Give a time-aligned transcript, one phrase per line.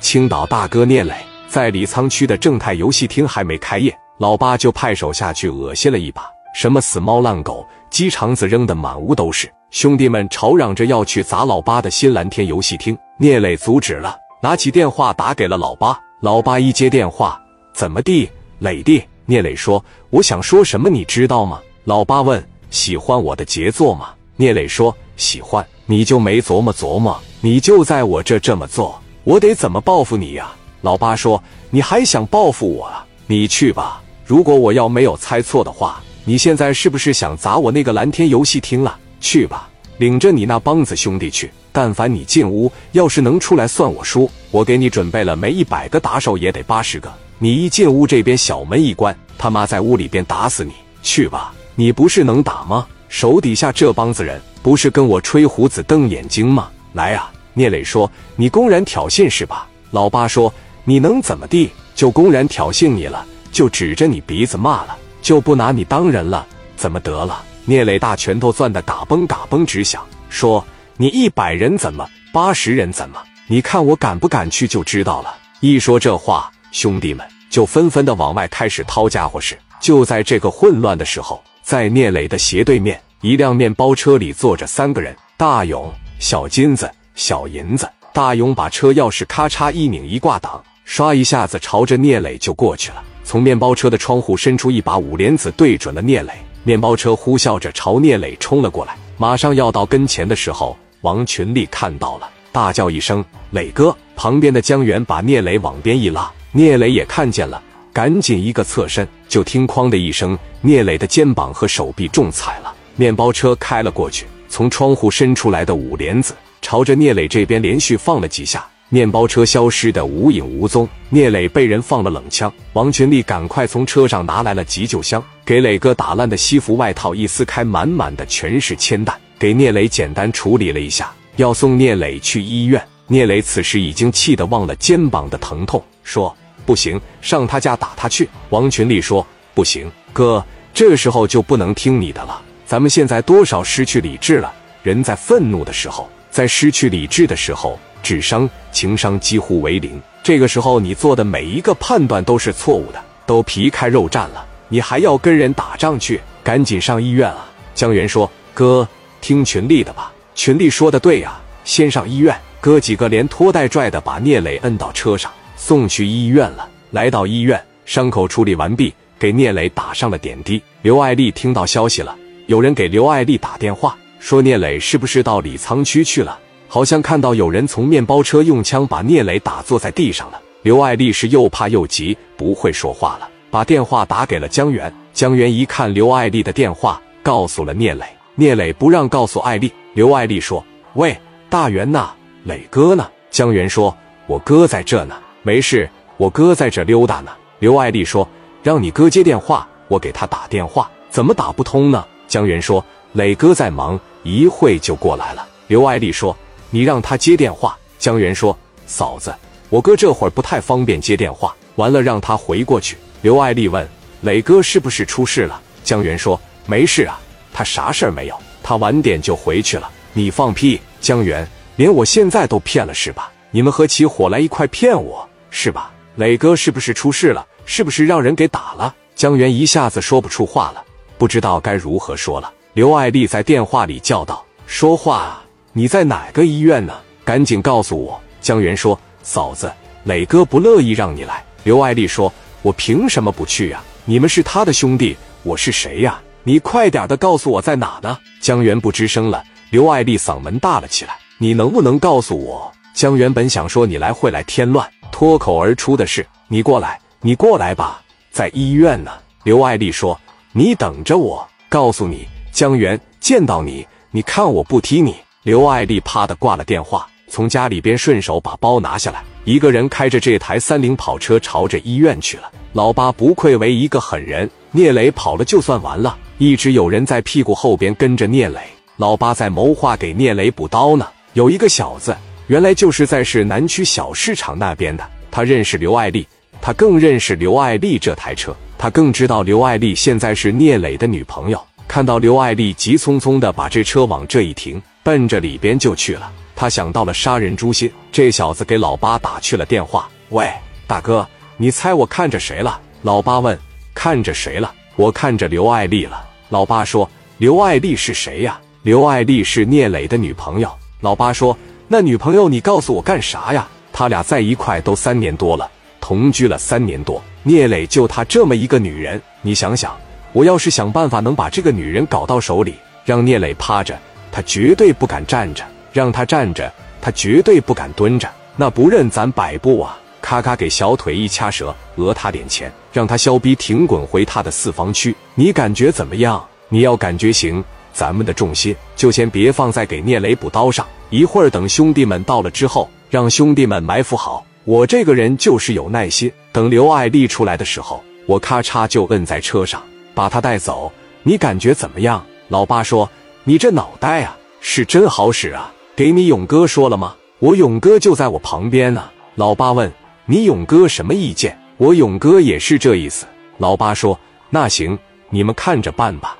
[0.00, 1.14] 青岛大哥聂磊
[1.46, 9.50] 在李沧区的正泰游戏厅还没开业，老八就派手下去恶心了一把，什么死猫烂狗，鸡肠子扔得满屋都是。
[9.70, 15.96] 兄弟们吵嚷着要去砸老八的新蓝天游戏厅，聂磊阻止了，拿起电话打给了老八。
[16.20, 17.40] 老八一接电话，
[17.74, 18.28] 怎么地，
[18.58, 19.02] 磊弟？
[19.26, 27.20] 聂磊说：“我想说什么，你知道吗？”老八问：“喜欢我的杰作吗？”聂磊说：“喜欢。”你就没琢磨琢磨？
[27.40, 30.50] 你就在我这这么做，我得怎么报复你呀？
[30.80, 33.04] 老八说：“你还想报复我啊？
[33.26, 34.00] 你去吧。
[34.24, 38.96] 如果我要没有猜错的话，你现在是不是想砸我那个蓝天游戏厅了？
[39.20, 41.50] 去吧，领着你那帮子兄弟去。
[41.72, 44.30] 但凡你进屋，要是能出来，算我输。
[44.50, 47.12] 我给你准备了，没一百个打手也得八十个。
[47.38, 50.72] 你一进屋，这边小门一关，他妈在屋里边打死你。
[51.02, 52.86] 去吧，你不是能打吗？
[53.08, 56.68] 手底下这帮子人。”不是跟我吹胡子瞪眼睛吗？
[56.92, 57.32] 来啊！
[57.54, 60.52] 聂磊说：“你公然挑衅是吧？”老八说
[60.84, 61.70] ：“你能怎么地？
[61.94, 70.64] 就公然挑衅你了，就指着你鼻子骂了，就不拿你当人了，怎么得了？”聂磊大拳头攥得嘎嘣嘎嘣直响，说
[70.96, 72.08] ：“你一百人怎么？
[72.32, 73.20] 八十人怎么？
[73.46, 79.58] 你看我敢不敢去就知道了。”一说这话，兄弟们就纷纷的往外开始掏家伙事。
[79.78, 83.00] 就在这个混乱的时候，在聂磊的斜对面。
[83.20, 86.90] 一辆面包车里坐着三个人：大勇、小金子、
[87.20, 87.86] 小银子。
[88.14, 93.02] 大勇把车钥匙咔嚓一拧一挂挡，唰一下子朝着聂磊就过去了。
[93.22, 96.32] 从面包车的窗户伸出一把五连子，对准了聂磊。
[96.64, 98.96] 面包车呼啸着朝聂磊冲了过来。
[99.18, 107.62] 马上要到跟前的时候，王群力看到了，大叫一声：“磊哥！”旁边的江源把聂磊往边一拉，聂磊也看见了，
[107.92, 112.74] 赶紧一个侧身，就听“哐”的一声，聂磊的肩膀和手臂中踩了。
[112.96, 120.88] 面包车开了过去，从窗户伸出来的五连子朝着聂磊这边连续放了几下，面包车消失的无影无踪。
[121.08, 132.82] 聂磊被人放了冷枪，王群力赶快从车上拿来了急救箱，给磊哥打烂的西服外套一撕开，满满的全是铅弹，给聂磊简单处理了一下，要送聂磊去医院。
[133.06, 144.52] 聂磊此时已经气得忘了肩膀的疼痛，说：“不行，上他家打他去。”王群力说：“不行，哥，这时候就不能听你的了。”咱们现在多少失去理智了？
[144.84, 150.00] 人在愤怒的时候，在失去理智的时候，智商、情商几乎为零。
[150.22, 156.20] 这个时候，你做的每一个判断都是错误的，都皮开肉绽了，你还要跟人打仗去？
[156.42, 157.46] 赶紧上医院啊！
[157.74, 158.88] 江源说：“哥，
[159.20, 162.34] 听群力的吧。”群力说的对呀，先上医院。
[162.60, 166.68] 哥几个连拖带拽的把聂磊摁到车上，送去医院了。
[166.90, 170.62] 来到医院，伤口处理完毕，给聂磊打上了点滴。
[170.82, 172.16] 刘爱丽听到消息了。
[172.46, 176.38] 有人给刘爱丽打电话，说聂磊是不是到李沧区去了？
[176.68, 180.40] 好像看到有人从面包车用枪把聂磊打坐在地上了。
[180.62, 184.92] 刘爱丽是又怕又急，不会说话了，把电话打给了江源。
[185.14, 188.04] 江源一看刘爱丽的电话，告诉了聂磊。
[188.34, 189.72] 聂磊不让告诉爱丽。
[189.94, 190.64] 刘爱丽说
[190.94, 192.10] ：“喂，大元呐，
[192.44, 193.96] 磊哥呢？”江源说
[194.28, 195.88] ：“我哥在这呢，没事，
[196.18, 198.28] 我哥在这溜达呢。”刘爱丽说
[198.62, 206.36] ：“让你哥接电话，我给他打电话，怎么打不通呢？”江源说：“磊哥在忙，一会就过来了。”刘爱丽说
[206.70, 209.34] ：“你让他接电话。”江源说：“嫂子，
[209.68, 213.86] 我哥这会儿不太方便接电话，完了让他回过去。”刘爱丽问
[214.22, 217.20] ：“磊哥是不是出事了？”江源说：“没事啊，
[217.52, 220.80] 他啥事儿没有，他晚点就回去了。”你放屁！
[221.00, 223.30] 江源，连我现在都骗了是吧？
[223.52, 225.92] 你们合起伙来一块骗我是吧？
[226.16, 227.46] 磊哥是不是出事了？
[227.64, 228.94] 是不是让人给打了？
[229.14, 230.84] 江源一下子说不出话了。
[231.16, 232.52] 不知道该如何说了。
[232.72, 235.42] 刘爱丽在电话里叫道：“说话！
[235.72, 236.94] 你在哪个医院呢？
[237.24, 239.72] 赶紧告诉我。”江源说：“嫂子，
[240.04, 242.32] 磊哥不乐意让你来。”刘爱丽说
[242.62, 243.82] ：“我凭什么不去呀？
[244.04, 246.20] 你们是他的兄弟，我是谁呀？
[246.44, 249.42] 你快点的告诉我在哪呢？”江源不吱声了。
[249.70, 258.00] 刘爱丽嗓门大了起来：“你能不能告诉我？”江源本想说：“你来会来添乱。”脱口而出的是：“你过来，你过来吧，
[258.30, 259.10] 在医院呢。”
[259.42, 260.16] 刘爱丽说。
[260.52, 265.14] 你等着我，告诉你，江源见到你，你看我不踢你。
[265.42, 272.50] 刘爱丽啪的挂了电话，从家里边顺手把包拿下来，一个人开着这台三菱跑车朝着医院去了。
[272.72, 278.60] 老八不愧为一个狠人，聂磊跑了就算完了，一直有人在屁股后边跟着聂磊。
[278.96, 281.06] 老八在谋划给聂磊补刀呢。
[281.32, 282.14] 有一个小子，
[282.48, 286.26] 原来就是在市南区小市场那边的，他认识刘爱丽，
[286.60, 288.54] 他更认识刘爱丽这台车。
[288.76, 291.62] 他更知道刘爱丽现在是聂磊的女朋友。
[291.90, 296.30] 看到刘爱丽急匆匆的把这车往这一停，奔着里边就去了。
[296.54, 297.90] 他想到了杀人诛心。
[298.12, 300.48] 这小子给老八打去了电话：“喂，
[300.86, 301.26] 大哥，
[301.56, 303.58] 你猜我看着谁了？”老八问
[303.92, 310.70] ：“看着谁了？”“我看着刘爱丽了。”老八说：“刘爱丽是谁呀？”“刘爱丽是聂磊的女朋友。”
[311.02, 311.58] 老八说
[311.88, 315.68] ：“那女朋友你告诉我干啥呀？”他俩在一块都三年多了，
[316.00, 317.20] 同居了三年多。
[317.42, 319.98] 聂磊就他这么一个女人，你想想，
[320.32, 322.74] 我要是想办法能把这个女人搞到手里，
[323.04, 323.98] 让聂磊趴着，
[324.30, 328.30] 他绝对不敢站着；让他站着，他绝对不敢蹲着。
[328.56, 329.98] 那不任咱摆布啊！
[330.20, 335.14] 咔咔给小腿一掐折，讹他点钱，让他削逼挺滚回他的四方区。
[335.34, 336.44] 你感觉怎么样？
[336.68, 340.86] 你要感觉行，咱们的重心就先别放在给聂磊补刀上。
[341.08, 344.44] 一会儿等兄弟们到了之后，让兄弟们埋伏好。
[344.64, 349.82] 我这个人就是有耐心，等刘爱丽出来的时候，我咔嚓就摁在车上，
[350.14, 350.92] 把他带走。
[351.22, 352.24] 你感觉怎么样？
[352.48, 353.08] 老八说
[353.44, 355.72] ：“你这脑袋啊，是真好使啊！
[355.94, 357.14] 给你勇哥说了吗？
[357.38, 359.92] 我勇哥就在我旁边呢。”老八问
[360.26, 363.26] ：“你勇哥什么意见？”我勇哥也是这意思。
[363.58, 364.18] 老八说
[364.50, 364.98] ：“那行，
[365.30, 366.36] 你们看着办吧。”